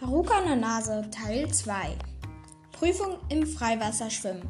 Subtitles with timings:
[0.00, 1.74] Haruka an der Nase Teil 2
[2.72, 4.48] Prüfung im Freiwasserschwimmen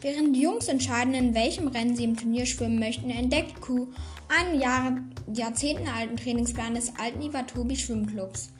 [0.00, 3.88] Während die Jungs entscheiden, in welchem Rennen sie im Turnier schwimmen möchten, entdeckt Ku
[4.28, 4.98] einen Jahr,
[5.34, 8.52] jahrzehntealten Trainingsplan des alten Iwatobi Schwimmclubs.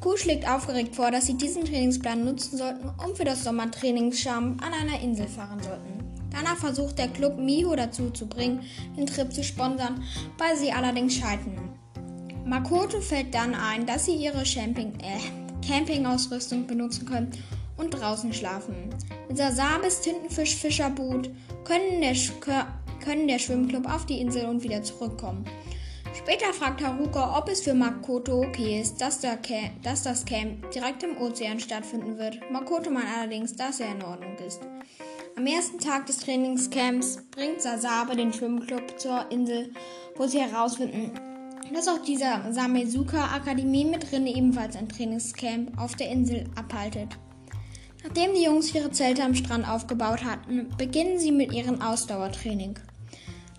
[0.00, 4.72] Ku schlägt aufgeregt vor, dass sie diesen Trainingsplan nutzen sollten, um für das Sommertrainingsscham an
[4.72, 6.02] einer Insel fahren sollten.
[6.30, 8.62] Danach versucht der Club Miho dazu zu bringen,
[8.96, 10.02] den Trip zu sponsern,
[10.38, 11.78] weil sie allerdings scheitern.
[12.46, 17.30] Makoto fällt dann ein, dass sie ihre Camping, äh, Campingausrüstung benutzen können
[17.76, 18.74] und draußen schlafen.
[19.28, 21.30] Mit Sasabes Tintenfisch-Fischerboot
[21.64, 22.14] können der,
[23.04, 25.44] können der Schwimmclub auf die Insel und wieder zurückkommen.
[26.14, 31.18] Später fragt Haruka, ob es für Makoto okay ist, dass, dass, das Camp direkt im
[31.18, 32.38] Ozean stattfinden wird.
[32.50, 34.60] Makoto meint allerdings, dass er in Ordnung ist.
[35.36, 39.72] Am ersten Tag des Trainingscamps bringt Sasabe den Schwimmclub zur Insel,
[40.16, 41.12] wo sie herausfinden,
[41.74, 47.18] dass auch dieser Samezuka Akademie mit drin ebenfalls ein Trainingscamp auf der Insel abhaltet.
[48.04, 52.78] Nachdem die Jungs ihre Zelte am Strand aufgebaut hatten, beginnen sie mit ihrem Ausdauertraining.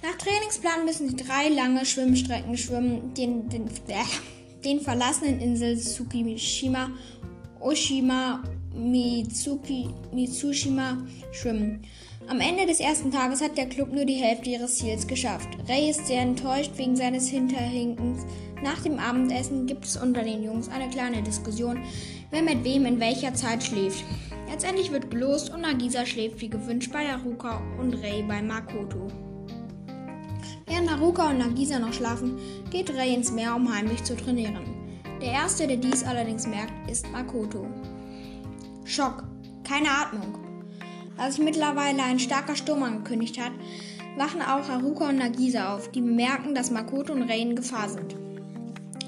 [0.01, 4.03] Nach Trainingsplan müssen sie drei lange Schwimmstrecken schwimmen, den, den, äh,
[4.63, 6.89] den verlassenen Insel Tsukishima,
[7.59, 8.41] Oshima,
[8.73, 10.97] Mitsuki, Mitsushima
[11.33, 11.81] schwimmen.
[12.29, 15.49] Am Ende des ersten Tages hat der Club nur die Hälfte ihres Ziels geschafft.
[15.67, 18.23] Ray ist sehr enttäuscht wegen seines Hinterhinkens.
[18.61, 21.81] Nach dem Abendessen gibt es unter den Jungs eine kleine Diskussion,
[22.29, 24.03] wer mit wem in welcher Zeit schläft.
[24.47, 29.07] Letztendlich wird gelost und Nagisa schläft wie gewünscht bei Haruka und Ray bei Makoto.
[30.67, 32.37] Während Haruka und Nagisa noch schlafen,
[32.69, 34.65] geht Ray ins Meer, um heimlich zu trainieren.
[35.19, 37.65] Der erste, der dies allerdings merkt, ist Makoto.
[38.85, 39.23] Schock.
[39.63, 40.48] Keine Atmung.
[41.19, 43.51] Da sich mittlerweile ein starker Sturm angekündigt hat,
[44.15, 48.15] wachen auch Haruka und Nagisa auf, die bemerken, dass Makoto und Rei in Gefahr sind.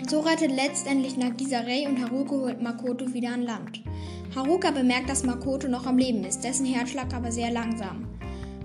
[0.10, 3.82] So rettet letztendlich Nagisa Rei und Haruka holt Makoto wieder an Land.
[4.36, 8.10] Haruka bemerkt, dass Makoto noch am Leben ist, dessen Herzschlag aber sehr langsam.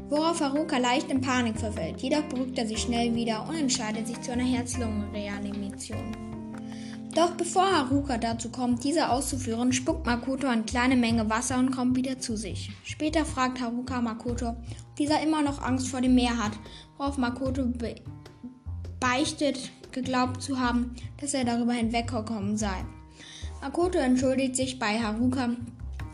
[0.08, 4.20] Worauf Haruka leicht in Panik verfällt, jedoch beruhigt er sich schnell wieder und entscheidet sich
[4.22, 6.25] zu einer Herz-Lungen-Reanimation.
[7.16, 11.96] Doch bevor Haruka dazu kommt, diese auszuführen, spuckt Makoto eine kleine Menge Wasser und kommt
[11.96, 12.70] wieder zu sich.
[12.84, 14.56] Später fragt Haruka Makoto, ob
[14.98, 16.52] dieser immer noch Angst vor dem Meer hat,
[16.98, 17.94] worauf Makoto be
[19.00, 22.84] beichtet, geglaubt zu haben, dass er darüber hinweggekommen sei.
[23.62, 25.56] Makoto entschuldigt sich bei Haruka,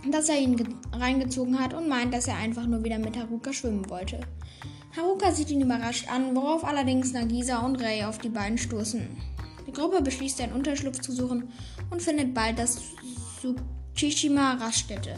[0.09, 3.91] dass er ihn reingezogen hat und meint, dass er einfach nur wieder mit Haruka schwimmen
[3.91, 4.21] wollte.
[4.97, 9.09] Haruka sieht ihn überrascht an, worauf allerdings Nagisa und Rei auf die beiden stoßen.
[9.73, 11.49] Die Gruppe beschließt, einen Unterschlupf zu suchen
[11.91, 12.79] und findet bald das
[13.95, 15.15] Tsuchishima Raststätte.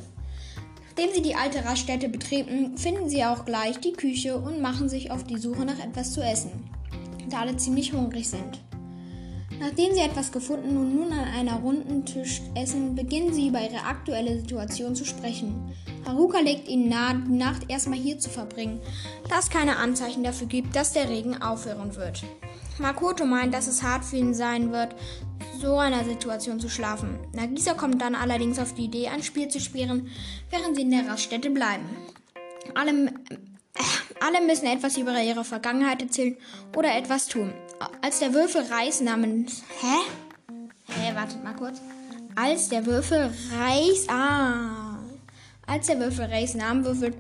[0.87, 5.11] Nachdem sie die alte Raststätte betreten, finden sie auch gleich die Küche und machen sich
[5.11, 6.53] auf die Suche nach etwas zu essen,
[7.31, 8.61] da alle ziemlich hungrig sind.
[9.59, 13.85] Nachdem sie etwas gefunden und nun an einer runden Tisch essen, beginnen sie über ihre
[13.85, 15.73] aktuelle Situation zu sprechen.
[16.07, 18.81] Haruka legt ihnen nahe, die Nacht erstmal hier zu verbringen,
[19.29, 22.23] da es keine Anzeichen dafür gibt, dass der Regen aufhören wird.
[22.79, 24.95] Makoto meint, dass es hart für ihn sein wird,
[25.61, 27.19] so einer Situation zu schlafen.
[27.33, 30.11] Nagisa kommt dann allerdings auf die Idee, ein Spiel zu spielen,
[30.51, 31.85] während sie in der Raststätte bleiben.
[32.75, 33.85] Alle, äh,
[34.21, 36.37] alle müssen etwas über ihre Vergangenheit erzählen
[36.77, 37.53] oder etwas tun.
[38.03, 39.62] Als der Würfel Reis namens.
[39.81, 40.53] Hä?
[40.89, 41.81] Hä, wartet mal kurz.
[42.35, 44.09] Als der Würfel Reis.
[44.09, 44.99] Ah.
[45.67, 47.17] Als der Würfel Reis Namen würfelt,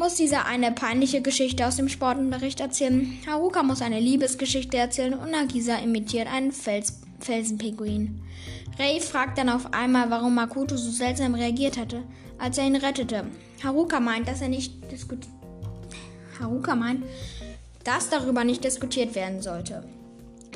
[0.00, 3.18] muss dieser eine peinliche Geschichte aus dem Sportunterricht erzählen.
[3.26, 8.22] Haruka muss eine Liebesgeschichte erzählen und Nagisa imitiert einen Fels Felsenpinguin.
[8.78, 12.02] Rei fragt dann auf einmal, warum Makoto so seltsam reagiert hatte,
[12.38, 13.26] als er ihn rettete.
[13.62, 15.34] Haruka meint, dass er nicht diskutiert.
[16.40, 17.04] Haruka meint,
[17.84, 19.84] dass darüber nicht diskutiert werden sollte.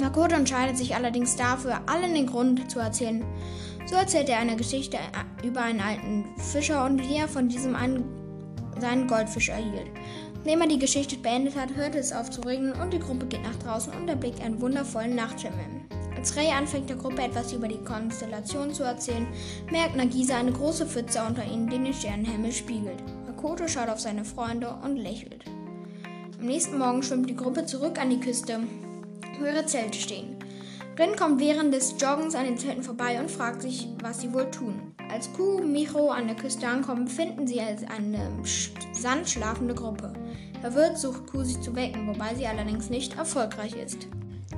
[0.01, 3.23] Makoto entscheidet sich allerdings dafür, allen den Grund zu erzählen.
[3.85, 4.97] So erzählt er eine Geschichte
[5.43, 8.24] über einen alten Fischer und wie er von diesem einen
[8.81, 9.91] seinen Goldfisch erhielt.
[10.37, 13.43] Nachdem er die Geschichte beendet hat, hört es auf zu regnen und die Gruppe geht
[13.43, 15.65] nach draußen und erblickt einen wundervollen Nachthimmel.
[16.17, 19.27] Als Ray anfängt, der Gruppe etwas über die Konstellation zu erzählen,
[19.71, 23.03] merkt Nagisa eine große Pfütze unter ihnen, die den Sternenhimmel spiegelt.
[23.27, 25.45] Makoto schaut auf seine Freunde und lächelt.
[26.39, 28.61] Am nächsten Morgen schwimmt die Gruppe zurück an die Küste,
[29.39, 30.37] wo ihre Zelte stehen.
[30.99, 34.49] Rin kommt während des Joggens an den Zelten vorbei und fragt sich, was sie wohl
[34.51, 34.95] tun.
[35.11, 38.31] Als Ku und Micho an der Küste ankommen, finden sie als eine
[38.93, 40.13] sandschlafende Gruppe.
[40.61, 44.07] Verwirrt sucht Ku sie zu wecken, wobei sie allerdings nicht erfolgreich ist.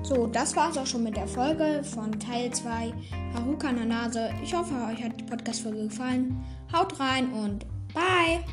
[0.03, 2.93] So, das war's auch schon mit der Folge von Teil 2
[3.35, 4.31] Haruka Nanase.
[4.43, 6.45] Ich hoffe, euch hat die Podcast-Folge gefallen.
[6.73, 8.45] Haut rein und bye!